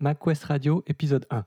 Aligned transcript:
MacQuest 0.00 0.44
Radio 0.44 0.84
épisode 0.86 1.26
1. 1.28 1.44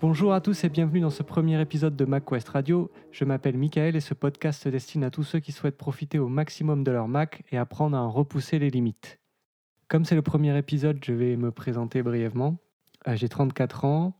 Bonjour 0.00 0.32
à 0.32 0.40
tous 0.40 0.62
et 0.62 0.68
bienvenue 0.68 1.00
dans 1.00 1.10
ce 1.10 1.24
premier 1.24 1.60
épisode 1.60 1.96
de 1.96 2.04
MacQuest 2.04 2.50
Radio. 2.50 2.92
Je 3.10 3.24
m'appelle 3.24 3.58
Michael 3.58 3.96
et 3.96 4.00
ce 4.00 4.14
podcast 4.14 4.62
se 4.62 4.68
destine 4.68 5.02
à 5.02 5.10
tous 5.10 5.24
ceux 5.24 5.40
qui 5.40 5.50
souhaitent 5.50 5.76
profiter 5.76 6.20
au 6.20 6.28
maximum 6.28 6.84
de 6.84 6.92
leur 6.92 7.08
Mac 7.08 7.42
et 7.50 7.58
apprendre 7.58 7.96
à 7.96 8.00
en 8.00 8.12
repousser 8.12 8.60
les 8.60 8.70
limites. 8.70 9.18
Comme 9.88 10.04
c'est 10.04 10.14
le 10.14 10.22
premier 10.22 10.56
épisode, 10.56 10.98
je 11.04 11.12
vais 11.12 11.36
me 11.36 11.50
présenter 11.50 12.00
brièvement. 12.04 12.58
Euh, 13.08 13.16
J'ai 13.16 13.28
34 13.28 13.84
ans, 13.86 14.14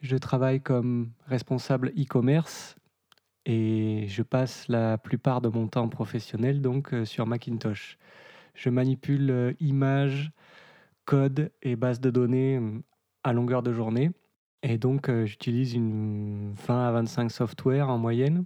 je 0.00 0.16
travaille 0.16 0.62
comme 0.62 1.10
responsable 1.26 1.88
e-commerce 1.90 2.77
et 3.48 4.06
je 4.08 4.22
passe 4.22 4.68
la 4.68 4.98
plupart 4.98 5.40
de 5.40 5.48
mon 5.48 5.66
temps 5.66 5.88
professionnel 5.88 6.60
donc 6.60 6.92
euh, 6.92 7.04
sur 7.06 7.26
Macintosh. 7.26 7.98
Je 8.54 8.68
manipule 8.68 9.30
euh, 9.30 9.52
images, 9.58 10.30
code 11.06 11.50
et 11.62 11.74
bases 11.74 12.00
de 12.00 12.10
données 12.10 12.58
euh, 12.58 12.78
à 13.24 13.32
longueur 13.32 13.62
de 13.62 13.72
journée 13.72 14.10
et 14.62 14.76
donc 14.76 15.08
euh, 15.08 15.24
j'utilise 15.24 15.74
une 15.74 16.52
20 16.66 16.88
à 16.88 16.92
25 16.92 17.30
softwares 17.30 17.88
en 17.88 17.96
moyenne 17.96 18.44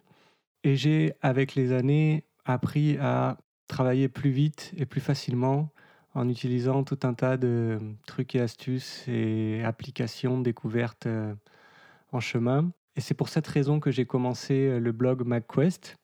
et 0.62 0.76
j'ai 0.76 1.14
avec 1.20 1.56
les 1.56 1.72
années 1.72 2.24
appris 2.44 2.96
à 2.98 3.38
travailler 3.66 4.08
plus 4.08 4.30
vite 4.30 4.72
et 4.76 4.86
plus 4.86 5.00
facilement 5.00 5.70
en 6.14 6.28
utilisant 6.28 6.84
tout 6.84 6.98
un 7.02 7.14
tas 7.14 7.36
de 7.36 7.80
trucs 8.06 8.36
et 8.36 8.40
astuces 8.40 9.02
et 9.08 9.64
applications 9.64 10.40
découvertes 10.40 11.08
en 12.12 12.20
chemin. 12.20 12.70
Et 12.96 13.00
c'est 13.00 13.14
pour 13.14 13.28
cette 13.28 13.46
raison 13.46 13.80
que 13.80 13.90
j'ai 13.90 14.04
commencé 14.04 14.66
euh, 14.66 14.78
le 14.78 14.92
blog 14.92 15.24
MacQuest. 15.24 15.96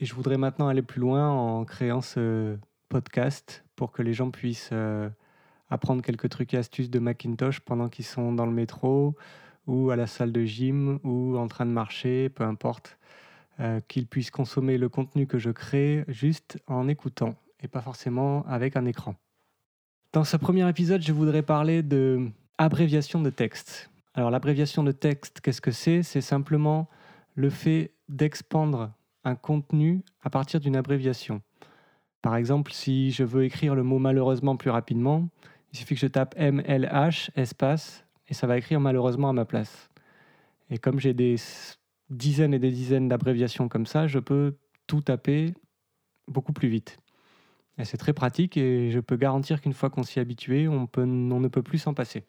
Et 0.00 0.04
je 0.04 0.14
voudrais 0.14 0.38
maintenant 0.38 0.68
aller 0.68 0.82
plus 0.82 1.00
loin 1.00 1.30
en 1.30 1.64
créant 1.64 2.00
ce 2.00 2.56
podcast 2.88 3.64
pour 3.76 3.92
que 3.92 4.02
les 4.02 4.14
gens 4.14 4.30
puissent 4.30 4.70
euh, 4.72 5.08
apprendre 5.70 6.02
quelques 6.02 6.28
trucs 6.28 6.54
et 6.54 6.58
astuces 6.58 6.90
de 6.90 6.98
Macintosh 6.98 7.60
pendant 7.60 7.88
qu'ils 7.88 8.04
sont 8.04 8.32
dans 8.32 8.46
le 8.46 8.52
métro 8.52 9.14
ou 9.66 9.90
à 9.90 9.96
la 9.96 10.06
salle 10.06 10.32
de 10.32 10.44
gym 10.44 10.98
ou 11.04 11.36
en 11.38 11.46
train 11.46 11.66
de 11.66 11.70
marcher, 11.70 12.28
peu 12.30 12.44
importe. 12.44 12.98
Euh, 13.60 13.80
qu'ils 13.86 14.06
puissent 14.06 14.30
consommer 14.30 14.78
le 14.78 14.88
contenu 14.88 15.26
que 15.26 15.38
je 15.38 15.50
crée 15.50 16.04
juste 16.08 16.58
en 16.66 16.88
écoutant 16.88 17.34
et 17.62 17.68
pas 17.68 17.82
forcément 17.82 18.46
avec 18.46 18.76
un 18.76 18.86
écran. 18.86 19.14
Dans 20.14 20.24
ce 20.24 20.38
premier 20.38 20.66
épisode, 20.68 21.02
je 21.02 21.12
voudrais 21.12 21.42
parler 21.42 21.82
de 21.82 22.30
abréviation 22.56 23.20
de 23.20 23.28
texte. 23.28 23.91
Alors 24.14 24.30
l'abréviation 24.30 24.82
de 24.82 24.92
texte, 24.92 25.40
qu'est-ce 25.40 25.60
que 25.60 25.70
c'est? 25.70 26.02
C'est 26.02 26.20
simplement 26.20 26.88
le 27.34 27.48
fait 27.48 27.94
d'expandre 28.08 28.92
un 29.24 29.34
contenu 29.34 30.02
à 30.20 30.28
partir 30.28 30.60
d'une 30.60 30.76
abréviation. 30.76 31.40
Par 32.20 32.36
exemple, 32.36 32.72
si 32.72 33.10
je 33.10 33.24
veux 33.24 33.44
écrire 33.44 33.74
le 33.74 33.82
mot 33.82 33.98
malheureusement 33.98 34.56
plus 34.56 34.70
rapidement, 34.70 35.28
il 35.72 35.78
suffit 35.78 35.94
que 35.94 36.00
je 36.00 36.06
tape 36.06 36.34
MLH 36.38 37.30
espace 37.36 38.04
et 38.28 38.34
ça 38.34 38.46
va 38.46 38.58
écrire 38.58 38.80
malheureusement 38.80 39.30
à 39.30 39.32
ma 39.32 39.46
place. 39.46 39.88
Et 40.68 40.78
comme 40.78 41.00
j'ai 41.00 41.14
des 41.14 41.36
dizaines 42.10 42.52
et 42.52 42.58
des 42.58 42.70
dizaines 42.70 43.08
d'abréviations 43.08 43.68
comme 43.68 43.86
ça, 43.86 44.06
je 44.06 44.18
peux 44.18 44.56
tout 44.86 45.00
taper 45.00 45.54
beaucoup 46.28 46.52
plus 46.52 46.68
vite. 46.68 46.98
Et 47.78 47.84
c'est 47.86 47.96
très 47.96 48.12
pratique 48.12 48.58
et 48.58 48.90
je 48.90 49.00
peux 49.00 49.16
garantir 49.16 49.62
qu'une 49.62 49.72
fois 49.72 49.88
qu'on 49.88 50.02
s'y 50.02 50.20
est 50.20 50.68
on 50.68 50.88
ne 51.40 51.48
peut 51.48 51.62
plus 51.62 51.78
s'en 51.78 51.94
passer. 51.94 52.24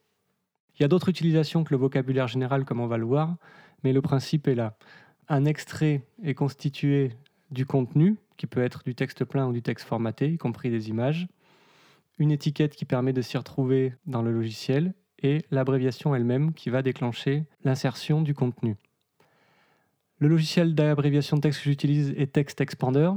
Il 0.75 0.81
y 0.81 0.85
a 0.85 0.87
d'autres 0.87 1.09
utilisations 1.09 1.63
que 1.63 1.73
le 1.73 1.79
vocabulaire 1.79 2.27
général, 2.27 2.65
comme 2.65 2.79
on 2.79 2.87
va 2.87 2.97
le 2.97 3.05
voir, 3.05 3.35
mais 3.83 3.93
le 3.93 4.01
principe 4.01 4.47
est 4.47 4.55
là. 4.55 4.75
Un 5.29 5.45
extrait 5.45 6.03
est 6.23 6.33
constitué 6.33 7.11
du 7.51 7.65
contenu, 7.65 8.17
qui 8.37 8.47
peut 8.47 8.63
être 8.63 8.83
du 8.83 8.95
texte 8.95 9.23
plein 9.25 9.47
ou 9.47 9.53
du 9.53 9.61
texte 9.61 9.87
formaté, 9.87 10.31
y 10.31 10.37
compris 10.37 10.71
des 10.71 10.89
images, 10.89 11.27
une 12.17 12.31
étiquette 12.31 12.75
qui 12.75 12.85
permet 12.85 13.13
de 13.13 13.21
s'y 13.21 13.37
retrouver 13.37 13.93
dans 14.07 14.21
le 14.21 14.31
logiciel, 14.31 14.93
et 15.21 15.45
l'abréviation 15.51 16.13
elle-même 16.15 16.53
qui 16.53 16.69
va 16.69 16.81
déclencher 16.81 17.45
l'insertion 17.63 18.21
du 18.21 18.33
contenu. 18.33 18.75
Le 20.17 20.27
logiciel 20.27 20.75
d'abréviation 20.75 21.37
de 21.37 21.41
texte 21.41 21.59
que 21.59 21.69
j'utilise 21.69 22.13
est 22.17 22.33
Text 22.33 22.59
Expander. 22.61 23.11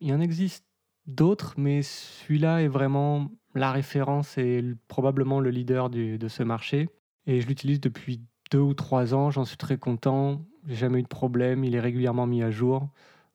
Il 0.00 0.12
en 0.14 0.20
existe 0.20 0.64
d'autres, 1.06 1.54
mais 1.58 1.82
celui-là 1.82 2.62
est 2.62 2.68
vraiment 2.68 3.30
la 3.54 3.70
référence 3.70 4.38
et 4.38 4.64
probablement 4.88 5.40
le 5.40 5.50
leader 5.50 5.90
de 5.90 6.28
ce 6.28 6.42
marché. 6.42 6.88
Et 7.26 7.40
je 7.40 7.46
l'utilise 7.46 7.80
depuis 7.80 8.20
deux 8.50 8.58
ou 8.58 8.74
trois 8.74 9.14
ans, 9.14 9.30
j'en 9.30 9.44
suis 9.44 9.56
très 9.56 9.78
content, 9.78 10.44
j'ai 10.66 10.76
jamais 10.76 11.00
eu 11.00 11.02
de 11.02 11.08
problème, 11.08 11.64
il 11.64 11.74
est 11.74 11.80
régulièrement 11.80 12.26
mis 12.26 12.42
à 12.42 12.50
jour. 12.50 12.88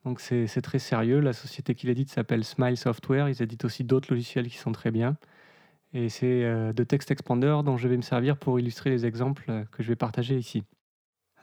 Donc 0.06 0.22
c'est 0.22 0.62
très 0.62 0.80
sérieux. 0.80 1.20
La 1.20 1.34
société 1.34 1.75
qui 1.75 1.88
l'édite 1.88 2.09
s'appelle 2.09 2.44
Smile 2.44 2.78
Software, 2.78 3.28
ils 3.28 3.42
éditent 3.42 3.66
aussi 3.66 3.84
d'autres 3.84 4.12
logiciels 4.12 4.47
qui 4.47 4.58
sont 4.58 4.72
très 4.72 4.92
bien. 4.92 5.18
Et 5.94 6.09
c'est 6.09 6.44
euh, 6.44 6.74
de 6.74 6.84
Text 6.84 7.12
Expander 7.12 7.58
dont 7.66 7.78
je 7.78 7.88
vais 7.88 7.97
me 7.97 8.02
servir 8.02 8.38
pour 8.38 8.59
illustrer 8.59 8.90
les 8.90 9.06
exemples 9.06 9.66
que 9.72 9.84
je 9.84 9.88
vais 9.88 9.96
partager 9.96 10.38
ici. 10.38 10.64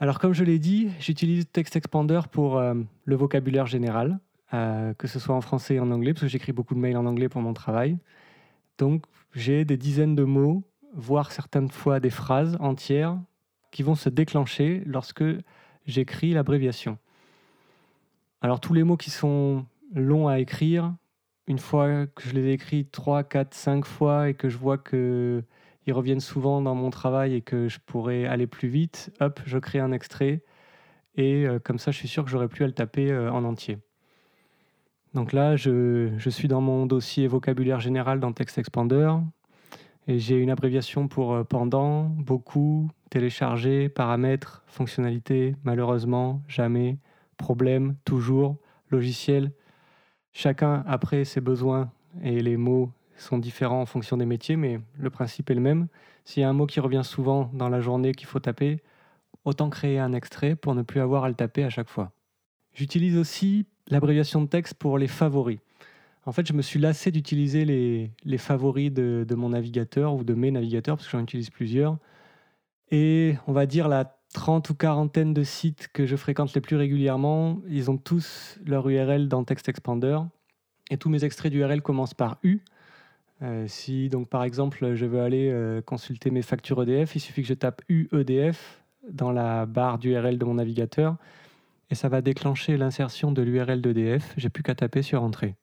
Alors 0.01 0.19
comme 0.19 0.33
je 0.33 0.45
l'ai 0.45 0.59
dit, 0.59 0.91
j'utilise 0.99 1.47
Text 1.51 1.77
Expander 1.77 2.21
pour 2.31 2.59
euh, 2.59 2.75
le 3.05 3.17
vocabulaire 3.17 3.67
général, 3.67 4.19
euh, 4.53 4.93
que 4.95 5.07
ce 5.07 5.19
soit 5.19 5.35
en 5.35 5.41
français 5.41 5.75
et 5.75 5.81
en 5.81 5.91
anglais, 5.91 6.15
parce 6.15 6.23
que 6.23 6.29
j'écris 6.29 6.53
beaucoup 6.53 6.75
de 6.75 6.81
mails 6.81 6.97
en 6.97 7.07
anglais 7.07 7.29
pour 7.29 7.41
mon 7.41 7.55
travail. 7.55 7.99
Donc 8.79 9.05
j'ai 9.35 9.65
des 9.65 9.77
dizaines 9.77 10.15
de 10.15 10.25
mots, 10.25 10.63
voire 10.95 11.33
certaines 11.33 11.71
fois 11.71 12.01
des 12.01 12.11
phrases 12.11 12.57
entières 12.61 13.19
qui 13.71 13.83
vont 13.83 13.95
se 13.95 14.09
déclencher 14.09 14.83
lorsque 14.87 15.25
j'écris 15.87 16.33
l'abréviation. 16.33 16.99
Alors 18.41 18.61
tous 18.61 18.73
les 18.73 18.85
mots 18.85 18.97
qui 18.97 19.11
sont 19.11 19.67
longs 19.95 20.29
à 20.29 20.39
écrire, 20.39 20.95
une 21.47 21.59
fois 21.59 22.07
que 22.07 22.23
je 22.29 22.35
les 22.35 22.43
ai 22.43 22.53
écrits 22.53 22.87
3, 22.87 23.25
4, 23.25 23.55
5 23.55 23.85
fois 23.85 24.29
et 24.29 24.35
que 24.35 24.49
je 24.49 24.57
vois 24.57 24.79
que 24.79 25.43
ils 25.87 25.93
reviennent 25.93 26.21
souvent 26.21 26.63
dans 26.63 26.75
mon 26.75 26.89
travail 26.89 27.35
et 27.35 27.43
que 27.43 27.69
je 27.69 27.79
pourrais 27.85 28.25
aller 28.25 28.47
plus 28.47 28.69
vite, 28.69 29.13
hop, 29.21 29.41
je 29.45 29.59
crée 29.59 29.81
un 29.81 29.93
extrait 29.93 30.43
et 31.17 31.47
euh, 31.47 31.59
comme 31.59 31.79
ça 31.79 31.91
je 31.91 31.99
suis 31.99 32.09
sûr 32.09 32.25
que 32.25 32.31
j'aurai 32.31 32.49
plus 32.49 32.65
à 32.65 32.67
le 32.67 32.73
taper 32.73 33.11
euh, 33.11 33.31
en 33.31 33.45
entier. 33.45 33.79
Donc 35.13 35.33
là, 35.33 35.55
je, 35.55 36.11
je 36.19 36.31
suis 36.31 36.49
dans 36.49 36.61
mon 36.61 36.87
dossier 36.87 37.29
vocabulaire 37.29 37.79
général 37.79 38.19
dans 38.19 38.33
Text 38.33 38.59
Expander 38.59 39.13
j'ai 40.09 40.37
une 40.37 40.51
abréviation 40.51 41.09
pour 41.09 41.33
euh, 41.33 41.45
pendant, 41.45 42.05
beaucoup, 42.05 42.91
télécharger, 43.11 43.89
paramètres, 43.89 44.63
fonctionnalités, 44.67 45.57
malheureusement, 45.65 46.43
jamais, 46.49 46.99
problème, 47.37 47.97
toujours, 48.05 48.57
logiciel. 48.91 49.53
Chacun 50.33 50.85
après 50.87 51.25
ses 51.25 51.41
besoins 51.41 51.91
et 52.23 52.41
les 52.43 52.57
mots 52.57 52.91
sont 53.17 53.39
différents 53.39 53.81
en 53.81 53.87
fonction 53.87 54.17
des 54.17 54.27
métiers, 54.27 54.57
mais 54.57 54.81
le 54.99 55.11
principe 55.11 55.51
est 55.51 55.55
le 55.55 55.61
même. 55.61 55.87
S'il 56.25 56.43
y 56.43 56.45
a 56.45 56.49
un 56.49 56.53
mot 56.53 56.67
qui 56.67 56.81
revient 56.81 57.03
souvent 57.05 57.51
dans 57.53 57.69
la 57.69 57.81
journée 57.81 58.13
qu'il 58.13 58.27
faut 58.27 58.41
taper, 58.41 58.83
autant 59.45 59.71
créer 59.71 59.99
un 59.99 60.13
extrait 60.13 60.57
pour 60.57 60.75
ne 60.75 60.83
plus 60.83 61.01
avoir 61.01 61.25
à 61.25 61.29
le 61.29 61.35
taper 61.35 61.65
à 61.65 61.71
chaque 61.71 61.89
fois. 61.89 62.13
J'utilise 62.73 63.17
aussi 63.17 63.67
l'abréviation 63.89 64.43
de 64.43 64.47
texte 64.47 64.75
pour 64.75 64.99
les 64.99 65.07
favoris. 65.07 65.59
En 66.27 66.33
fait, 66.33 66.47
je 66.47 66.53
me 66.53 66.63
suis 66.63 66.81
lassé 66.81 67.11
d'utiliser 67.11 67.65
les, 67.65 68.39
favoris 68.39 68.93
de, 68.93 69.25
de 69.29 69.35
mon 69.35 69.51
navigateur 69.51 70.15
ou 70.15 70.25
de 70.25 70.35
mes 70.35 70.51
navigateurs, 70.51 70.97
parce 70.97 71.07
que 71.07 71.13
j'en 71.17 71.23
utilise 71.23 71.51
plusieurs. 71.51 71.99
Et 72.91 73.35
on 73.47 73.53
va 73.53 73.67
dire 73.67 73.89
la 73.89 74.17
trente 74.35 74.69
ou 74.69 74.75
quarantaine 74.75 75.33
de 75.33 75.43
sites 75.43 75.89
que 75.93 76.07
je 76.07 76.17
fréquente 76.17 76.55
les 76.55 76.61
plus 76.61 76.77
régulièrement, 76.77 77.61
ils 77.69 77.91
ont 77.91 77.97
tous 77.97 78.59
leur 78.67 78.89
URL 78.89 79.29
dans 79.29 79.45
Text 79.45 79.69
Expander. 79.69 80.19
Et 80.91 80.99
tous 80.99 81.09
mes 81.09 81.25
extraits 81.25 81.51
d'URL 81.51 81.81
commencent 81.81 82.15
par 82.15 82.39
U. 82.43 82.61
Euh, 83.43 83.65
si 83.67 84.09
donc 84.11 84.29
par 84.29 84.45
exemple 84.45 84.95
je 84.95 85.07
veux 85.07 85.21
aller 85.21 85.51
euh, 85.51 85.81
consulter 85.83 86.31
mes 86.31 86.43
factures 86.43 86.83
EDF, 86.83 87.17
il 87.17 87.21
suffit 87.21 87.43
que 87.43 87.49
je 87.49 87.55
tape 87.55 87.83
UEDF 87.89 88.83
dans 89.11 89.33
la 89.33 89.67
barre 89.67 89.99
d'URL 89.99 90.39
de 90.39 90.45
mon 90.45 90.55
navigateur 90.55 91.17
et 91.91 91.95
ça 91.95 92.09
va 92.09 92.21
déclencher 92.21 92.77
l'insertion 92.77 93.33
de 93.33 93.43
l'URL 93.43 93.81
d'EDF. 93.81 94.35
J'ai 94.37 94.51
plus 94.51 94.63
qu'à 94.63 94.75
taper 94.75 95.03
sur 95.03 95.23
Entrée. 95.23 95.57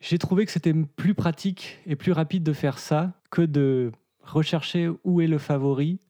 J'ai 0.00 0.18
trouvé 0.18 0.46
que 0.46 0.52
c'était 0.52 0.74
plus 0.74 1.14
pratique 1.14 1.78
et 1.86 1.94
plus 1.94 2.12
rapide 2.12 2.42
de 2.42 2.52
faire 2.52 2.78
ça 2.78 3.12
que 3.30 3.42
de 3.42 3.92
rechercher 4.22 4.90
où 5.04 5.20
est 5.20 5.26
le 5.26 5.38
favori 5.38 6.00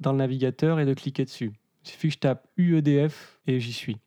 dans 0.00 0.12
le 0.12 0.18
navigateur 0.18 0.80
et 0.80 0.86
de 0.86 0.94
cliquer 0.94 1.24
dessus. 1.24 1.52
Il 1.84 1.90
suffit 1.90 2.08
que 2.08 2.14
je 2.14 2.18
tape 2.18 2.48
UEDF 2.56 3.40
et 3.46 3.60
j'y 3.60 3.72
suis. 3.72 3.98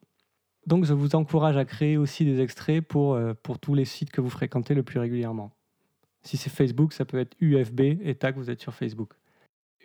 Donc 0.67 0.85
je 0.85 0.93
vous 0.93 1.15
encourage 1.15 1.57
à 1.57 1.65
créer 1.65 1.97
aussi 1.97 2.25
des 2.25 2.41
extraits 2.41 2.85
pour, 2.85 3.15
euh, 3.15 3.33
pour 3.41 3.57
tous 3.57 3.73
les 3.73 3.85
sites 3.85 4.11
que 4.11 4.21
vous 4.21 4.29
fréquentez 4.29 4.73
le 4.73 4.83
plus 4.83 4.99
régulièrement. 4.99 5.51
Si 6.23 6.37
c'est 6.37 6.51
Facebook, 6.51 6.93
ça 6.93 7.05
peut 7.05 7.17
être 7.17 7.35
UFB 7.39 7.97
et 8.01 8.15
tac, 8.15 8.35
vous 8.35 8.51
êtes 8.51 8.61
sur 8.61 8.73
Facebook. 8.73 9.13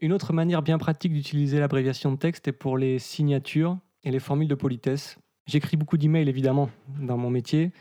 Une 0.03 0.13
autre 0.13 0.35
manière 0.35 0.61
bien 0.61 0.77
pratique 0.77 1.15
d'utiliser 1.15 1.59
l'abréviation 1.59 2.13
de 2.13 2.19
texte 2.19 2.49
est 2.49 2.53
pour 2.53 2.77
les 2.77 2.99
signatures 2.99 3.79
et 4.05 4.11
les 4.11 4.19
formules 4.19 4.49
de 4.49 4.55
politesse. 4.55 5.19
J'écris 5.47 5.79
beaucoup 5.79 5.97
d'emails 5.97 6.29
évidemment 6.29 6.69
dans 7.01 7.17
mon 7.17 7.31
métier, 7.31 7.73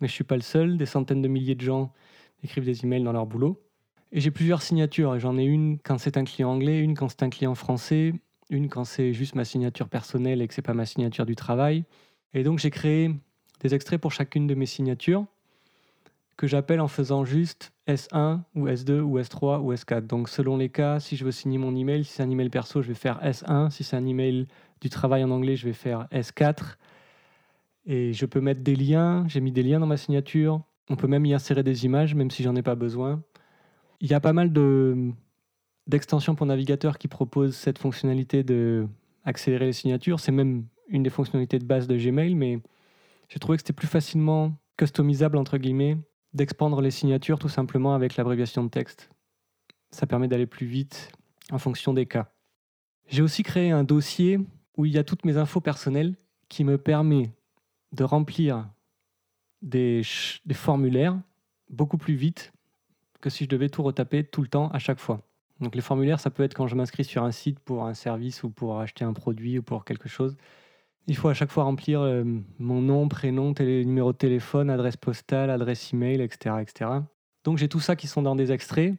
mais 0.00 0.08
je 0.08 0.12
suis 0.12 0.24
pas 0.24 0.36
le 0.36 0.42
seul. 0.42 0.76
Des 0.76 0.86
centaines 0.86 1.22
de 1.22 1.28
milliers 1.28 1.54
de 1.54 1.60
gens 1.60 1.92
écrivent 2.42 2.64
des 2.64 2.84
emails 2.84 3.02
dans 3.02 3.12
leur 3.12 3.26
boulot. 3.26 3.60
Et 4.12 4.20
j'ai 4.20 4.30
plusieurs 4.30 4.62
signatures. 4.62 5.18
J'en 5.18 5.36
ai 5.38 5.44
une 5.44 5.78
quand 5.78 5.98
c'est 5.98 6.16
un 6.16 6.24
client 6.24 6.50
anglais, 6.50 6.80
une 6.80 6.94
quand 6.94 7.08
c'est 7.08 7.22
un 7.22 7.30
client 7.30 7.54
français, 7.54 8.14
une 8.50 8.68
quand 8.68 8.84
c'est 8.84 9.12
juste 9.12 9.34
ma 9.34 9.44
signature 9.44 9.88
personnelle 9.88 10.40
et 10.40 10.48
que 10.48 10.54
c'est 10.54 10.62
pas 10.62 10.74
ma 10.74 10.86
signature 10.86 11.26
du 11.26 11.34
travail. 11.34 11.84
Et 12.32 12.42
donc 12.42 12.58
j'ai 12.58 12.70
créé 12.70 13.10
des 13.60 13.74
extraits 13.74 14.00
pour 14.00 14.12
chacune 14.12 14.46
de 14.46 14.54
mes 14.54 14.66
signatures 14.66 15.26
que 16.36 16.46
j'appelle 16.46 16.80
en 16.80 16.88
faisant 16.88 17.24
juste 17.24 17.72
S1 17.86 18.40
ou 18.54 18.66
S2 18.66 19.00
ou 19.00 19.18
S3 19.18 19.60
ou 19.60 19.72
S4. 19.72 20.06
Donc 20.06 20.28
selon 20.28 20.56
les 20.56 20.68
cas, 20.68 21.00
si 21.00 21.16
je 21.16 21.24
veux 21.24 21.32
signer 21.32 21.58
mon 21.58 21.74
email, 21.74 22.04
si 22.04 22.12
c'est 22.12 22.22
un 22.22 22.30
email 22.30 22.50
perso, 22.50 22.82
je 22.82 22.88
vais 22.88 22.94
faire 22.94 23.20
S1. 23.22 23.70
Si 23.70 23.84
c'est 23.84 23.96
un 23.96 24.06
email 24.06 24.46
du 24.80 24.90
travail 24.90 25.22
en 25.24 25.30
anglais, 25.30 25.56
je 25.56 25.66
vais 25.66 25.72
faire 25.72 26.08
S4. 26.12 26.76
Et 27.86 28.12
je 28.12 28.26
peux 28.26 28.40
mettre 28.40 28.62
des 28.62 28.76
liens. 28.76 29.26
J'ai 29.28 29.40
mis 29.40 29.52
des 29.52 29.62
liens 29.62 29.80
dans 29.80 29.86
ma 29.86 29.96
signature. 29.96 30.62
On 30.88 30.96
peut 30.96 31.06
même 31.06 31.24
y 31.26 31.34
insérer 31.34 31.62
des 31.62 31.84
images, 31.84 32.14
même 32.14 32.30
si 32.30 32.42
j'en 32.42 32.54
ai 32.56 32.62
pas 32.62 32.74
besoin. 32.74 33.22
Il 34.00 34.10
y 34.10 34.14
a 34.14 34.20
pas 34.20 34.32
mal 34.32 34.52
de, 34.52 35.12
d'extensions 35.86 36.34
pour 36.34 36.46
navigateur 36.46 36.98
qui 36.98 37.08
proposent 37.08 37.56
cette 37.56 37.78
fonctionnalité 37.78 38.42
de 38.42 38.86
accélérer 39.24 39.66
les 39.66 39.72
signatures. 39.72 40.20
C'est 40.20 40.32
même 40.32 40.66
une 40.88 41.02
des 41.02 41.10
fonctionnalités 41.10 41.58
de 41.58 41.64
base 41.64 41.86
de 41.86 41.96
Gmail, 41.96 42.34
mais 42.34 42.60
j'ai 43.28 43.38
trouvé 43.38 43.56
que 43.56 43.62
c'était 43.62 43.72
plus 43.72 43.88
facilement 43.88 44.54
customisable 44.76 45.38
entre 45.38 45.56
guillemets 45.56 45.96
d'expandre 46.34 46.80
les 46.80 46.90
signatures 46.90 47.38
tout 47.38 47.48
simplement 47.48 47.94
avec 47.94 48.16
l'abréviation 48.16 48.64
de 48.64 48.68
texte. 48.68 49.10
Ça 49.90 50.06
permet 50.06 50.28
d'aller 50.28 50.46
plus 50.46 50.66
vite 50.66 51.12
en 51.52 51.58
fonction 51.58 51.94
des 51.94 52.06
cas. 52.06 52.32
J'ai 53.06 53.22
aussi 53.22 53.42
créé 53.42 53.70
un 53.70 53.84
dossier 53.84 54.40
où 54.76 54.84
il 54.84 54.92
y 54.92 54.98
a 54.98 55.04
toutes 55.04 55.24
mes 55.24 55.36
infos 55.36 55.60
personnelles 55.60 56.16
qui 56.48 56.64
me 56.64 56.76
permet 56.76 57.32
de 57.94 58.04
remplir 58.04 58.68
des, 59.62 60.02
formulaires 60.52 61.18
beaucoup 61.70 61.96
plus 61.96 62.14
vite 62.14 62.52
que 63.20 63.30
si 63.30 63.44
je 63.44 63.48
devais 63.48 63.68
tout 63.68 63.82
retaper 63.82 64.24
tout 64.24 64.42
le 64.42 64.48
temps 64.48 64.68
à 64.68 64.78
chaque 64.78 64.98
fois. 64.98 65.22
Donc 65.60 65.74
les 65.74 65.80
formulaires, 65.80 66.20
ça 66.20 66.30
peut 66.30 66.42
être 66.42 66.54
quand 66.54 66.66
je 66.66 66.74
m'inscris 66.74 67.04
sur 67.04 67.22
un 67.22 67.30
site 67.30 67.58
pour 67.60 67.86
un 67.86 67.94
service 67.94 68.42
ou 68.42 68.50
pour 68.50 68.80
acheter 68.80 69.04
un 69.04 69.12
produit 69.12 69.58
ou 69.58 69.62
pour 69.62 69.84
quelque 69.84 70.08
chose. 70.08 70.36
Il 71.06 71.16
faut 71.16 71.28
à 71.28 71.34
chaque 71.34 71.50
fois 71.50 71.64
remplir 71.64 72.00
euh, 72.00 72.24
mon 72.58 72.80
nom, 72.80 73.08
prénom, 73.08 73.54
numéro 73.58 74.12
de 74.12 74.18
téléphone, 74.18 74.68
adresse 74.68 74.96
postale, 74.96 75.50
adresse 75.50 75.92
email, 75.92 76.20
etc. 76.20 76.56
etc. 76.60 76.90
Donc 77.44 77.58
j'ai 77.58 77.68
tout 77.68 77.80
ça 77.80 77.94
qui 77.94 78.06
sont 78.06 78.22
dans 78.22 78.34
des 78.34 78.52
extraits. 78.52 78.94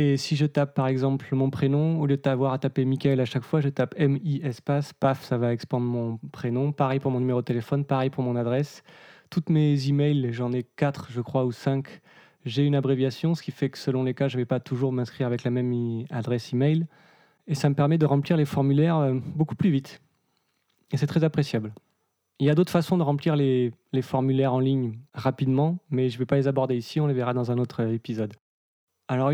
Et 0.00 0.16
si 0.16 0.36
je 0.36 0.46
tape 0.46 0.76
par 0.76 0.86
exemple 0.86 1.26
mon 1.34 1.50
prénom, 1.50 2.00
au 2.00 2.06
lieu 2.06 2.16
d'avoir 2.16 2.52
à 2.52 2.58
taper 2.60 2.84
Michael 2.84 3.18
à 3.18 3.24
chaque 3.24 3.42
fois, 3.42 3.60
je 3.60 3.68
tape 3.68 3.98
MI 3.98 4.40
espace, 4.44 4.92
paf, 4.92 5.24
ça 5.24 5.38
va 5.38 5.52
expandre 5.52 5.86
mon 5.86 6.18
prénom. 6.30 6.70
Pareil 6.70 7.00
pour 7.00 7.10
mon 7.10 7.18
numéro 7.18 7.40
de 7.40 7.44
téléphone, 7.44 7.84
pareil 7.84 8.08
pour 8.08 8.22
mon 8.22 8.36
adresse. 8.36 8.84
Toutes 9.28 9.50
mes 9.50 9.88
emails, 9.88 10.32
j'en 10.32 10.52
ai 10.52 10.62
4 10.62 11.08
je 11.10 11.20
crois 11.20 11.44
ou 11.44 11.50
5, 11.50 12.00
j'ai 12.44 12.64
une 12.64 12.76
abréviation, 12.76 13.34
ce 13.34 13.42
qui 13.42 13.50
fait 13.50 13.70
que 13.70 13.76
selon 13.76 14.04
les 14.04 14.14
cas, 14.14 14.28
je 14.28 14.36
ne 14.36 14.42
vais 14.42 14.46
pas 14.46 14.60
toujours 14.60 14.92
m'inscrire 14.92 15.26
avec 15.26 15.42
la 15.42 15.50
même 15.50 16.04
adresse 16.10 16.52
email. 16.52 16.86
Et 17.48 17.56
ça 17.56 17.68
me 17.68 17.74
permet 17.74 17.98
de 17.98 18.06
remplir 18.06 18.36
les 18.36 18.44
formulaires 18.44 18.98
euh, 18.98 19.14
beaucoup 19.34 19.56
plus 19.56 19.70
vite. 19.70 20.00
Et 20.92 20.96
c'est 20.96 21.08
très 21.08 21.24
appréciable. 21.24 21.74
Il 22.38 22.46
y 22.46 22.50
a 22.50 22.54
d'autres 22.54 22.70
façons 22.70 22.98
de 22.98 23.02
remplir 23.02 23.34
les, 23.34 23.72
formulaires 24.02 24.54
en 24.54 24.60
ligne 24.60 25.00
rapidement, 25.12 25.78
mais 25.90 26.08
je 26.08 26.14
ne 26.14 26.18
vais 26.20 26.26
pas 26.26 26.36
les 26.36 26.46
aborder 26.46 26.76
ici, 26.76 27.00
on 27.00 27.08
les 27.08 27.14
verra 27.14 27.34
dans 27.34 27.50
un 27.50 27.58
autre 27.58 27.80
épisode. 27.80 28.34
Alors, 29.10 29.30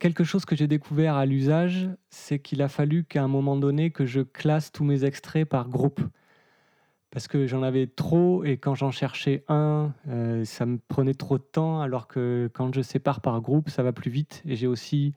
quelque 0.00 0.24
chose 0.24 0.44
que 0.44 0.56
j'ai 0.56 0.66
découvert 0.66 1.14
à 1.14 1.26
l'usage, 1.26 1.88
c'est 2.10 2.40
qu'il 2.40 2.60
a 2.60 2.68
fallu 2.68 3.04
qu'à 3.04 3.22
un 3.22 3.28
moment 3.28 3.56
donné 3.56 3.92
que 3.92 4.04
je 4.04 4.20
classe 4.20 4.72
tous 4.72 4.82
mes 4.82 5.04
extraits 5.04 5.48
par 5.48 5.68
groupe. 5.68 6.00
Parce 7.10 7.28
que 7.28 7.46
j'en 7.46 7.62
avais 7.62 7.86
trop 7.86 8.42
et 8.42 8.56
quand 8.56 8.74
j'en 8.74 8.90
cherchais 8.90 9.44
un, 9.46 9.92
euh, 10.08 10.44
ça 10.44 10.66
me 10.66 10.78
prenait 10.88 11.14
trop 11.14 11.38
de 11.38 11.42
temps, 11.44 11.80
alors 11.80 12.08
que 12.08 12.50
quand 12.52 12.74
je 12.74 12.80
sépare 12.80 13.20
par 13.20 13.40
groupe, 13.40 13.70
ça 13.70 13.84
va 13.84 13.92
plus 13.92 14.10
vite. 14.10 14.42
Et 14.44 14.56
j'ai 14.56 14.66
aussi 14.66 15.14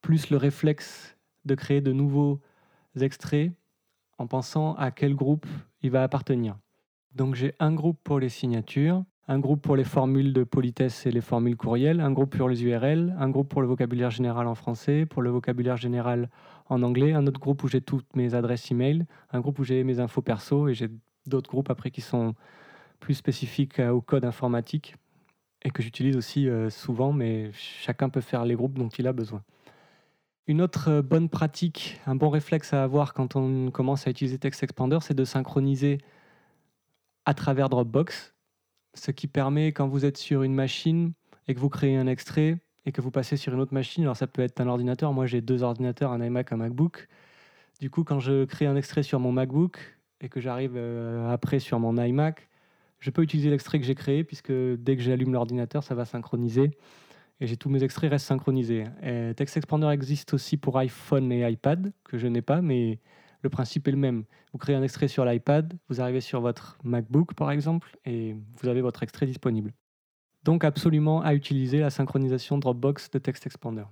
plus 0.00 0.30
le 0.30 0.38
réflexe 0.38 1.16
de 1.44 1.54
créer 1.54 1.80
de 1.80 1.92
nouveaux 1.92 2.40
extraits 2.98 3.52
en 4.18 4.26
pensant 4.26 4.74
à 4.74 4.90
quel 4.90 5.14
groupe 5.14 5.46
il 5.82 5.90
va 5.92 6.02
appartenir. 6.02 6.58
Donc 7.14 7.36
j'ai 7.36 7.54
un 7.60 7.72
groupe 7.72 8.00
pour 8.02 8.18
les 8.18 8.28
signatures, 8.28 9.04
un 9.28 9.38
groupe 9.40 9.62
pour 9.62 9.74
les 9.74 9.84
formules 9.84 10.32
de 10.32 10.44
politesse 10.44 11.04
et 11.06 11.10
les 11.10 11.20
formules 11.20 11.56
courriels, 11.56 12.00
un 12.00 12.12
groupe 12.12 12.36
pour 12.36 12.48
les 12.48 12.62
URL, 12.62 13.14
un 13.18 13.28
groupe 13.28 13.48
pour 13.48 13.60
le 13.60 13.66
vocabulaire 13.66 14.10
général 14.10 14.46
en 14.46 14.54
français, 14.54 15.04
pour 15.04 15.20
le 15.20 15.30
vocabulaire 15.30 15.76
général 15.76 16.30
en 16.68 16.82
anglais, 16.82 17.12
un 17.12 17.26
autre 17.26 17.40
groupe 17.40 17.64
où 17.64 17.68
j'ai 17.68 17.80
toutes 17.80 18.14
mes 18.14 18.34
adresses 18.34 18.70
e-mail, 18.70 19.06
un 19.32 19.40
groupe 19.40 19.58
où 19.58 19.64
j'ai 19.64 19.82
mes 19.82 19.98
infos 19.98 20.22
perso 20.22 20.68
et 20.68 20.74
j'ai 20.74 20.88
d'autres 21.26 21.50
groupes 21.50 21.70
après 21.70 21.90
qui 21.90 22.00
sont 22.00 22.34
plus 23.00 23.14
spécifiques 23.14 23.80
au 23.80 24.00
code 24.00 24.24
informatique 24.24 24.94
et 25.62 25.70
que 25.70 25.82
j'utilise 25.82 26.16
aussi 26.16 26.48
euh, 26.48 26.70
souvent, 26.70 27.12
mais 27.12 27.50
chacun 27.52 28.08
peut 28.08 28.20
faire 28.20 28.44
les 28.44 28.54
groupes 28.54 28.78
dont 28.78 28.88
il 28.88 29.08
a 29.08 29.12
besoin. 29.12 29.42
Une 30.46 30.62
autre 30.62 30.88
euh, 30.88 31.02
bonne 31.02 31.28
pratique, 31.28 32.00
un 32.06 32.14
bon 32.14 32.28
réflexe 32.28 32.72
à 32.72 32.84
avoir 32.84 33.12
quand 33.12 33.34
on 33.34 33.72
commence 33.72 34.06
à 34.06 34.10
utiliser 34.10 34.38
Text 34.38 34.62
Expander, 34.62 34.98
c'est 35.00 35.14
de 35.14 35.24
synchroniser 35.24 35.98
à 37.24 37.34
travers 37.34 37.68
Dropbox, 37.68 38.35
ce 38.98 39.10
qui 39.10 39.26
permet 39.26 39.72
quand 39.72 39.88
vous 39.88 40.04
êtes 40.04 40.16
sur 40.16 40.42
une 40.42 40.54
machine 40.54 41.12
et 41.48 41.54
que 41.54 41.60
vous 41.60 41.68
créez 41.68 41.96
un 41.96 42.06
extrait 42.06 42.58
et 42.84 42.92
que 42.92 43.00
vous 43.00 43.10
passez 43.10 43.36
sur 43.36 43.52
une 43.52 43.60
autre 43.60 43.74
machine, 43.74 44.04
alors 44.04 44.16
ça 44.16 44.26
peut 44.26 44.42
être 44.42 44.60
un 44.60 44.68
ordinateur, 44.68 45.12
moi 45.12 45.26
j'ai 45.26 45.40
deux 45.40 45.62
ordinateurs, 45.62 46.12
un 46.12 46.24
iMac, 46.24 46.52
un 46.52 46.56
MacBook. 46.56 47.08
Du 47.80 47.90
coup, 47.90 48.04
quand 48.04 48.20
je 48.20 48.44
crée 48.44 48.66
un 48.66 48.76
extrait 48.76 49.02
sur 49.02 49.20
mon 49.20 49.32
MacBook 49.32 49.78
et 50.20 50.28
que 50.28 50.40
j'arrive 50.40 50.74
euh, 50.76 51.28
après 51.30 51.58
sur 51.58 51.78
mon 51.80 51.96
iMac, 52.02 52.48
je 53.00 53.10
peux 53.10 53.22
utiliser 53.22 53.50
l'extrait 53.50 53.78
que 53.78 53.84
j'ai 53.84 53.94
créé 53.94 54.24
puisque 54.24 54.52
dès 54.52 54.96
que 54.96 55.02
j'allume 55.02 55.32
l'ordinateur, 55.32 55.82
ça 55.82 55.94
va 55.94 56.04
synchroniser 56.04 56.70
et 57.40 57.46
j'ai 57.46 57.56
tous 57.56 57.68
mes 57.68 57.82
extraits 57.82 58.10
restent 58.10 58.26
synchronisés. 58.26 58.84
Et 59.02 59.32
existe 59.92 60.34
aussi 60.34 60.56
pour 60.56 60.78
iPhone 60.78 61.30
et 61.32 61.48
iPad, 61.50 61.92
que 62.04 62.18
je 62.18 62.26
n'ai 62.26 62.42
pas, 62.42 62.62
mais 62.62 62.98
le 63.46 63.50
principe 63.50 63.86
est 63.86 63.92
le 63.92 63.96
même. 63.96 64.24
Vous 64.52 64.58
créez 64.58 64.74
un 64.74 64.82
extrait 64.82 65.06
sur 65.06 65.24
l'iPad, 65.24 65.72
vous 65.88 66.00
arrivez 66.00 66.20
sur 66.20 66.40
votre 66.40 66.78
MacBook 66.82 67.34
par 67.34 67.52
exemple, 67.52 67.96
et 68.04 68.34
vous 68.56 68.68
avez 68.68 68.80
votre 68.80 69.04
extrait 69.04 69.24
disponible. 69.24 69.72
Donc 70.42 70.64
absolument 70.64 71.22
à 71.22 71.32
utiliser 71.32 71.78
la 71.78 71.90
synchronisation 71.90 72.58
Dropbox 72.58 73.08
de 73.12 73.20
Text 73.20 73.46
Expander. 73.46 73.84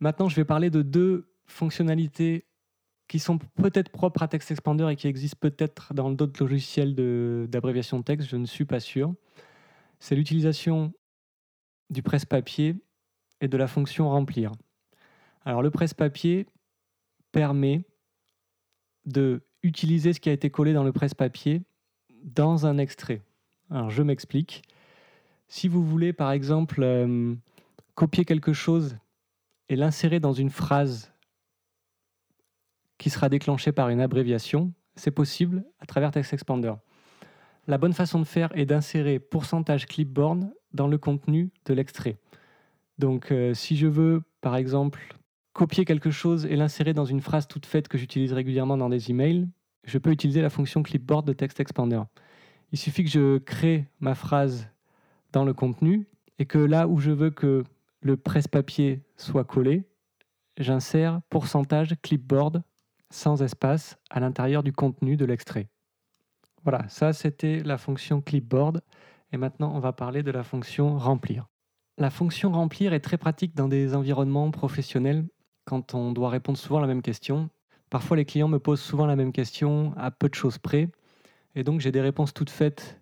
Maintenant, 0.00 0.28
je 0.28 0.34
vais 0.34 0.44
parler 0.44 0.68
de 0.68 0.82
deux 0.82 1.32
fonctionnalités 1.46 2.46
qui 3.06 3.20
sont 3.20 3.38
peut-être 3.38 3.90
propres 3.90 4.24
à 4.24 4.28
Text 4.28 4.50
Expander 4.50 4.88
et 4.90 4.96
qui 4.96 5.06
existent 5.06 5.38
peut-être 5.40 5.94
dans 5.94 6.10
d'autres 6.10 6.44
logiciels 6.44 6.96
d'abréviation 7.48 8.02
texte, 8.02 8.28
je 8.28 8.36
ne 8.36 8.46
suis 8.46 8.64
pas 8.64 8.80
sûr. 8.80 9.14
C'est 10.00 10.16
l'utilisation 10.16 10.92
du 11.88 12.02
presse-papier 12.02 12.76
et 13.40 13.46
de 13.46 13.56
la 13.56 13.68
fonction 13.68 14.10
remplir. 14.10 14.52
Alors 15.44 15.62
le 15.62 15.70
presse-papier 15.70 16.46
permet 17.30 17.84
de 19.08 19.42
utiliser 19.62 20.12
ce 20.12 20.20
qui 20.20 20.28
a 20.28 20.32
été 20.32 20.50
collé 20.50 20.72
dans 20.72 20.84
le 20.84 20.92
presse-papier 20.92 21.62
dans 22.22 22.66
un 22.66 22.78
extrait. 22.78 23.22
Alors 23.70 23.90
je 23.90 24.02
m'explique. 24.02 24.62
Si 25.48 25.68
vous 25.68 25.84
voulez 25.84 26.12
par 26.12 26.32
exemple 26.32 26.82
euh, 26.82 27.34
copier 27.94 28.24
quelque 28.24 28.52
chose 28.52 28.96
et 29.68 29.76
l'insérer 29.76 30.20
dans 30.20 30.32
une 30.32 30.50
phrase 30.50 31.12
qui 32.98 33.10
sera 33.10 33.28
déclenchée 33.28 33.72
par 33.72 33.88
une 33.88 34.00
abréviation, 34.00 34.72
c'est 34.96 35.10
possible 35.10 35.64
à 35.78 35.86
travers 35.86 36.10
TextExpander. 36.10 36.74
La 37.66 37.78
bonne 37.78 37.92
façon 37.92 38.18
de 38.18 38.24
faire 38.24 38.50
est 38.56 38.66
d'insérer 38.66 39.18
pourcentage 39.18 39.86
clipboard 39.86 40.50
dans 40.72 40.88
le 40.88 40.98
contenu 40.98 41.50
de 41.66 41.74
l'extrait. 41.74 42.18
Donc 42.98 43.30
euh, 43.30 43.54
si 43.54 43.76
je 43.76 43.86
veux, 43.86 44.22
par 44.40 44.56
exemple, 44.56 45.17
copier 45.58 45.84
quelque 45.84 46.12
chose 46.12 46.46
et 46.46 46.54
l'insérer 46.54 46.94
dans 46.94 47.04
une 47.04 47.20
phrase 47.20 47.48
toute 47.48 47.66
faite 47.66 47.88
que 47.88 47.98
j'utilise 47.98 48.32
régulièrement 48.32 48.76
dans 48.76 48.88
des 48.88 49.10
emails, 49.10 49.48
je 49.82 49.98
peux 49.98 50.12
utiliser 50.12 50.40
la 50.40 50.50
fonction 50.50 50.84
clipboard 50.84 51.26
de 51.26 51.32
Text 51.32 51.58
Expander. 51.58 52.00
Il 52.70 52.78
suffit 52.78 53.02
que 53.02 53.10
je 53.10 53.38
crée 53.38 53.88
ma 53.98 54.14
phrase 54.14 54.68
dans 55.32 55.44
le 55.44 55.52
contenu 55.52 56.06
et 56.38 56.46
que 56.46 56.58
là 56.58 56.86
où 56.86 57.00
je 57.00 57.10
veux 57.10 57.30
que 57.30 57.64
le 58.02 58.16
presse-papier 58.16 59.02
soit 59.16 59.42
collé, 59.42 59.88
j'insère 60.58 61.22
pourcentage 61.28 61.96
clipboard 62.02 62.62
sans 63.10 63.42
espace 63.42 63.98
à 64.10 64.20
l'intérieur 64.20 64.62
du 64.62 64.72
contenu 64.72 65.16
de 65.16 65.24
l'extrait. 65.24 65.68
Voilà, 66.62 66.88
ça 66.88 67.12
c'était 67.12 67.64
la 67.64 67.78
fonction 67.78 68.20
clipboard. 68.20 68.80
Et 69.32 69.36
maintenant, 69.36 69.74
on 69.74 69.80
va 69.80 69.92
parler 69.92 70.22
de 70.22 70.30
la 70.30 70.44
fonction 70.44 70.96
remplir. 70.96 71.48
La 71.96 72.10
fonction 72.10 72.52
remplir 72.52 72.92
est 72.92 73.00
très 73.00 73.18
pratique 73.18 73.56
dans 73.56 73.66
des 73.66 73.96
environnements 73.96 74.52
professionnels 74.52 75.26
quand 75.68 75.94
on 75.94 76.12
doit 76.12 76.30
répondre 76.30 76.56
souvent 76.56 76.78
à 76.78 76.80
la 76.80 76.86
même 76.86 77.02
question. 77.02 77.50
Parfois, 77.90 78.16
les 78.16 78.24
clients 78.24 78.48
me 78.48 78.58
posent 78.58 78.80
souvent 78.80 79.04
la 79.04 79.16
même 79.16 79.32
question 79.32 79.92
à 79.98 80.10
peu 80.10 80.30
de 80.30 80.34
choses 80.34 80.56
près. 80.56 80.88
Et 81.54 81.62
donc, 81.62 81.80
j'ai 81.80 81.92
des 81.92 82.00
réponses 82.00 82.32
toutes 82.32 82.48
faites 82.48 82.98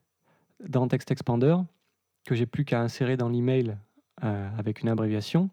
dans 0.67 0.89
Text 0.89 1.13
Expander 1.13 1.57
que 2.25 2.35
j'ai 2.35 2.45
plus 2.45 2.65
qu'à 2.65 2.81
insérer 2.81 3.17
dans 3.17 3.29
l'email 3.29 3.79
euh, 4.25 4.51
avec 4.59 4.83
une 4.83 4.89
abréviation. 4.89 5.49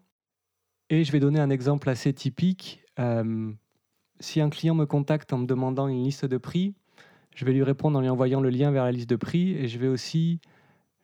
Et 0.90 1.04
je 1.04 1.12
vais 1.12 1.20
donner 1.20 1.38
un 1.38 1.50
exemple 1.50 1.88
assez 1.88 2.12
typique. 2.12 2.82
Euh, 2.98 3.52
si 4.18 4.40
un 4.40 4.50
client 4.50 4.74
me 4.74 4.84
contacte 4.84 5.32
en 5.32 5.38
me 5.38 5.46
demandant 5.46 5.86
une 5.86 6.02
liste 6.02 6.24
de 6.24 6.36
prix, 6.36 6.74
je 7.36 7.44
vais 7.44 7.52
lui 7.52 7.62
répondre 7.62 7.96
en 7.96 8.00
lui 8.00 8.08
envoyant 8.08 8.40
le 8.40 8.50
lien 8.50 8.72
vers 8.72 8.84
la 8.84 8.92
liste 8.92 9.10
de 9.10 9.16
prix 9.16 9.52
et 9.52 9.68
je 9.68 9.78
vais 9.78 9.88
aussi 9.88 10.40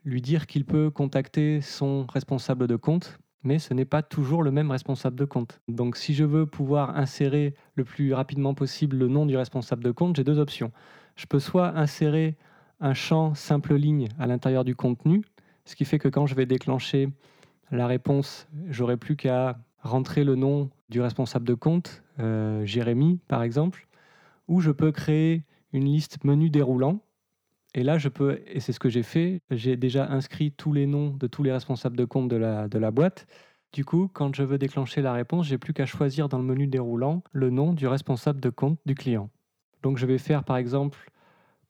lui 0.05 0.23
dire 0.23 0.49
qu'il 0.49 0.65
peut 0.65 0.91
contacter 0.91 1.61
son 1.61 2.05
responsable 2.07 2.67
de 2.67 2.77
compte, 2.77 3.19
mais 3.43 3.59
ce 3.59 3.75
n'est 3.75 3.85
pas 3.85 4.03
toujours 4.03 4.43
le 4.43 4.51
même 4.51 4.71
responsable 4.71 5.17
de 5.17 5.25
compte. 5.25 5.61
Donc 5.69 5.97
si 5.97 6.15
je 6.15 6.25
veux 6.25 6.47
pouvoir 6.47 6.97
insérer 6.97 7.55
le 7.75 7.85
plus 7.85 8.13
rapidement 8.13 8.55
possible 8.55 8.97
le 8.97 9.09
nom 9.09 9.27
du 9.27 9.37
responsable 9.37 9.85
de 9.85 9.91
compte, 9.91 10.17
j'ai 10.17 10.25
deux 10.25 10.39
options. 10.39 10.73
Je 11.17 11.27
peux 11.27 11.39
soit 11.39 11.77
insérer 11.77 12.37
un 12.81 12.95
champ 12.95 13.35
simple 13.35 13.75
ligne 13.75 14.09
à 14.19 14.27
l'intérieur 14.27 14.65
du 14.65 14.75
contenu, 14.75 15.23
ce 15.65 15.77
qui 15.77 15.85
fait 15.85 15.99
que 15.99 16.09
quand 16.09 16.27
je 16.27 16.35
vais 16.35 16.47
déclencher 16.47 17.09
la 17.71 17.87
réponse, 17.87 18.49
j'aurai 18.69 18.97
plus 18.97 19.17
qu'à 19.17 19.59
rentrer 19.83 20.25
le 20.25 20.35
nom 20.35 20.71
du 20.89 21.01
responsable 21.01 21.47
de 21.47 21.55
compte, 21.55 22.03
euh, 22.19 22.65
Jérémy 22.65 23.21
par 23.29 23.43
exemple, 23.43 23.87
ou 24.49 24.61
je 24.61 24.71
peux 24.71 24.93
créer 24.93 25.45
une 25.73 25.85
liste 25.85 26.25
menu 26.25 26.51
déroulant. 26.51 27.01
Et 27.75 27.83
là, 27.83 27.99
je 27.99 28.09
peux, 28.09 28.41
et 28.47 28.61
c'est 28.61 28.73
ce 28.73 28.81
que 28.81 28.89
j'ai 28.89 29.03
fait, 29.03 29.43
j'ai 29.51 29.77
déjà 29.77 30.09
inscrit 30.11 30.51
tous 30.53 30.73
les 30.73 30.87
noms 30.87 31.11
de 31.11 31.27
tous 31.27 31.43
les 31.43 31.53
responsables 31.53 31.97
de 31.97 32.05
compte 32.05 32.29
de 32.29 32.37
la, 32.37 32.69
de 32.69 32.79
la 32.79 32.91
boîte. 32.91 33.27
Du 33.73 33.85
coup, 33.85 34.11
quand 34.13 34.35
je 34.35 34.43
veux 34.43 34.59
déclencher 34.59 35.03
la 35.03 35.13
réponse, 35.13 35.47
j'ai 35.47 35.59
plus 35.59 35.73
qu'à 35.73 35.87
choisir 35.87 36.29
dans 36.29 36.39
le 36.39 36.45
menu 36.45 36.67
déroulant 36.67 37.23
le 37.33 37.51
nom 37.51 37.73
du 37.73 37.87
responsable 37.87 38.41
de 38.41 38.51
compte 38.51 38.79
du 38.87 38.97
client. 38.97 39.31
Donc 39.83 39.99
je 39.99 40.07
vais 40.07 40.19
faire 40.19 40.43
par 40.43 40.57
exemple 40.57 41.11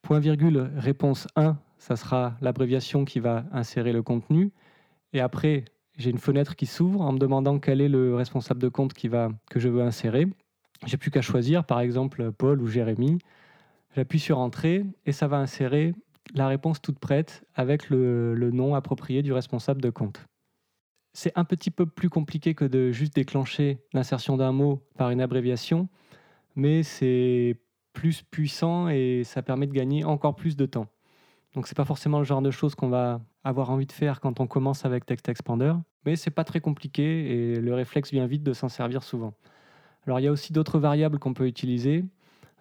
point 0.00 0.18
virgule 0.18 0.70
réponse 0.76 1.28
1, 1.36 1.58
ça 1.78 1.96
sera 1.96 2.36
l'abréviation 2.40 3.04
qui 3.04 3.20
va 3.20 3.44
insérer 3.52 3.92
le 3.92 4.02
contenu. 4.02 4.52
Et 5.12 5.20
après, 5.20 5.66
j'ai 5.98 6.10
une 6.10 6.18
fenêtre 6.18 6.56
qui 6.56 6.66
s'ouvre 6.66 7.02
en 7.02 7.12
me 7.12 7.18
demandant 7.18 7.58
quel 7.58 7.80
est 7.80 7.88
le 7.88 8.14
responsable 8.14 8.60
de 8.60 8.68
compte 8.68 8.94
qui 8.94 9.08
va, 9.08 9.28
que 9.50 9.60
je 9.60 9.68
veux 9.68 9.82
insérer. 9.82 10.26
J'ai 10.86 10.96
plus 10.96 11.10
qu'à 11.10 11.20
choisir, 11.20 11.64
par 11.64 11.80
exemple, 11.80 12.32
Paul 12.32 12.62
ou 12.62 12.66
Jérémy. 12.66 13.18
J'appuie 13.96 14.20
sur 14.20 14.38
Entrée 14.38 14.84
et 15.04 15.12
ça 15.12 15.26
va 15.26 15.38
insérer 15.38 15.94
la 16.34 16.46
réponse 16.46 16.80
toute 16.80 16.98
prête 16.98 17.44
avec 17.54 17.90
le, 17.90 18.50
nom 18.52 18.74
approprié 18.74 19.22
du 19.22 19.32
responsable 19.32 19.82
de 19.82 19.90
compte. 19.90 20.26
C'est 21.12 21.32
un 21.36 21.44
petit 21.44 21.72
peu 21.72 21.86
plus 21.86 22.08
compliqué 22.08 22.54
que 22.54 22.64
de 22.64 22.92
juste 22.92 23.14
déclencher 23.14 23.78
l'insertion 23.92 24.36
d'un 24.36 24.52
mot 24.52 24.86
par 24.96 25.10
une 25.10 25.20
abréviation, 25.20 25.88
mais 26.54 26.84
c'est 26.84 27.60
plus 27.92 28.22
puissant 28.22 28.88
et 28.88 29.22
ça 29.24 29.42
permet 29.42 29.66
de 29.66 29.72
gagner 29.72 30.04
encore 30.04 30.36
plus 30.36 30.56
de 30.56 30.66
temps. 30.66 30.86
Donc 31.54 31.66
c'est 31.66 31.76
pas 31.76 31.84
forcément 31.84 32.18
le 32.18 32.24
genre 32.24 32.42
de 32.42 32.52
choses 32.52 32.76
qu'on 32.76 32.88
va 32.88 33.20
avoir 33.42 33.70
envie 33.70 33.86
de 33.86 33.92
faire 33.92 34.20
quand 34.20 34.38
on 34.38 34.46
commence 34.46 34.84
avec 34.84 35.04
Text 35.04 35.28
Expander, 35.28 35.74
mais 36.06 36.14
c'est 36.14 36.30
pas 36.30 36.44
très 36.44 36.60
compliqué 36.60 37.32
et 37.32 37.56
le 37.56 37.74
réflexe 37.74 38.12
vient 38.12 38.26
vite 38.26 38.44
de 38.44 38.52
s'en 38.52 38.68
servir 38.68 39.02
souvent. 39.02 39.34
Alors 40.06 40.20
il 40.20 40.22
y 40.22 40.28
a 40.28 40.32
aussi 40.32 40.52
d'autres 40.52 40.78
variables 40.78 41.18
qu'on 41.18 41.34
peut 41.34 41.48
utiliser, 41.48 42.04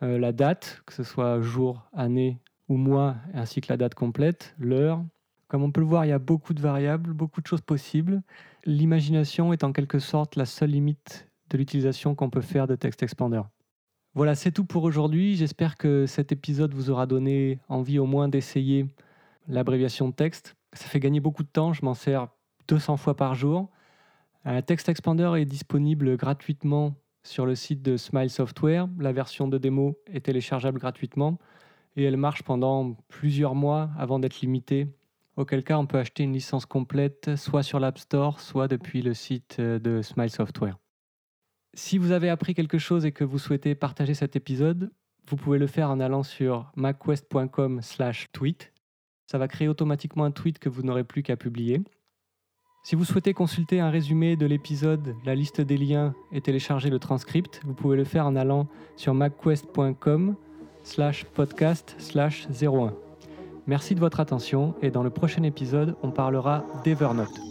la 0.02 0.32
date, 0.32 0.82
que 0.86 0.94
ce 0.94 1.04
soit 1.04 1.42
jour, 1.42 1.90
année 1.94 2.40
ou 2.68 2.78
mois, 2.78 3.16
ainsi 3.34 3.62
que 3.62 3.72
la 3.72 3.78
date 3.78 3.96
complète, 3.96 4.56
l'heure. 4.60 5.04
Comme 5.48 5.64
on 5.64 5.72
peut 5.72 5.82
le 5.82 5.88
voir, 5.88 6.06
il 6.06 6.10
y 6.10 6.14
a 6.14 6.20
beaucoup 6.20 6.54
de 6.54 6.62
variables, 6.62 7.12
beaucoup 7.12 7.42
de 7.42 7.48
choses 7.48 7.62
possibles. 7.62 8.22
L'imagination 8.66 9.52
est 9.52 9.64
en 9.64 9.72
quelque 9.74 10.00
sorte 10.00 10.36
la 10.36 10.46
seule 10.46 10.70
limite 10.70 11.28
de 11.50 11.58
l'utilisation 11.58 12.14
qu'on 12.14 12.30
peut 12.30 12.42
faire 12.42 12.68
de 12.68 12.76
Text 12.76 13.02
Expander. 13.02 13.42
Voilà, 14.14 14.36
c'est 14.36 14.52
tout 14.52 14.66
pour 14.66 14.84
aujourd'hui. 14.84 15.36
J'espère 15.36 15.76
que 15.76 16.06
cet 16.06 16.32
épisode 16.32 16.74
vous 16.74 16.90
aura 16.92 17.08
donné 17.08 17.60
envie 17.68 18.00
au 18.00 18.06
moins 18.06 18.28
d'essayer 18.28 18.86
l'abréviation 19.48 20.08
de 20.08 20.14
texte. 20.14 20.56
Ça 20.74 20.86
fait 20.86 21.00
gagner 21.00 21.20
beaucoup 21.20 21.44
de 21.44 21.50
temps, 21.50 21.74
je 21.74 21.84
m'en 21.84 21.96
sers 21.96 22.28
200 22.68 22.98
fois 22.98 23.16
par 23.16 23.34
jour. 23.34 23.70
Un 24.46 24.62
Text 24.62 24.88
Expander 24.88 25.32
est 25.38 25.46
disponible 25.46 26.16
gratuitement 26.16 26.94
sur 27.24 27.46
le 27.46 27.56
site 27.56 27.82
de 27.82 27.98
Smile 27.98 28.30
Software. 28.30 28.88
La 29.00 29.12
version 29.12 29.48
de 29.48 29.58
démo 29.58 29.98
est 30.08 30.26
téléchargeable 30.26 30.80
gratuitement 30.80 31.38
et 31.96 32.04
elle 32.04 32.18
marche 32.18 32.44
pendant 32.44 32.96
plusieurs 33.08 33.56
mois 33.56 33.90
avant 33.98 34.20
d'être 34.20 34.42
limitée. 34.42 34.88
Auquel 35.36 35.64
cas, 35.64 35.78
on 35.78 35.86
peut 35.86 35.98
acheter 35.98 36.24
une 36.24 36.34
licence 36.34 36.66
complète 36.66 37.36
soit 37.36 37.64
sur 37.64 37.80
l'App 37.80 37.98
Store, 37.98 38.40
soit 38.40 38.68
depuis 38.68 39.02
le 39.02 39.14
site 39.14 39.60
de 39.62 40.02
Smile 40.02 40.30
Software. 40.30 40.78
Si 41.74 41.98
vous 41.98 42.12
avez 42.12 42.30
appris 42.30 42.54
quelque 42.54 42.78
chose 42.78 43.06
et 43.06 43.12
que 43.12 43.24
vous 43.24 43.40
souhaitez 43.40 43.76
partager 43.76 44.14
cet 44.14 44.36
épisode, 44.36 44.92
vous 45.28 45.36
pouvez 45.36 45.60
le 45.60 45.68
faire 45.68 45.90
en 45.90 46.00
allant 46.00 46.24
sur 46.24 46.72
macquest.com/tweet. 46.76 48.74
Ça 49.28 49.38
va 49.38 49.48
créer 49.48 49.68
automatiquement 49.68 50.24
un 50.24 50.32
tweet 50.32 50.58
que 50.60 50.70
vous 50.70 50.82
n'aurez 50.82 51.04
plus 51.04 51.22
qu'à 51.22 51.38
publier. 51.38 51.82
Si 52.82 52.96
vous 52.96 53.04
souhaitez 53.04 53.34
consulter 53.34 53.82
un 53.82 53.90
résumé 53.90 54.36
de 54.36 54.46
l'épisode, 54.46 55.16
la 55.26 55.36
liste 55.36 55.62
des 55.62 55.78
liens 55.78 56.14
et 56.32 56.42
télécharger 56.42 56.90
le 56.90 56.98
transcript, 56.98 57.62
vous 57.66 57.74
pouvez 57.74 57.98
le 57.98 58.06
faire 58.06 58.26
en 58.26 58.36
allant 58.36 58.68
sur 58.96 59.14
macquest.com 59.14 60.36
podcast 61.34 61.96
01. 62.16 62.94
Merci 63.68 63.96
de 63.96 64.00
votre 64.00 64.20
attention 64.20 64.74
et 64.82 64.92
dans 64.92 65.04
le 65.04 65.10
prochain 65.10 65.44
épisode, 65.44 65.96
on 66.02 66.12
parlera 66.12 66.66
d'Evernote. 66.84 67.49